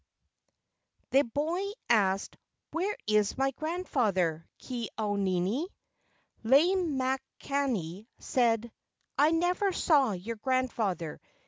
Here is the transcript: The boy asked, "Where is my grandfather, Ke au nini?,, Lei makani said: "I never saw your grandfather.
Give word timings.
The 1.11 1.21
boy 1.21 1.61
asked, 1.87 2.35
"Where 2.71 2.97
is 3.05 3.37
my 3.37 3.51
grandfather, 3.51 4.47
Ke 4.57 4.87
au 4.97 5.15
nini?,, 5.15 5.67
Lei 6.43 6.73
makani 6.73 8.07
said: 8.17 8.71
"I 9.19 9.29
never 9.29 9.71
saw 9.71 10.13
your 10.13 10.37
grandfather. 10.37 11.21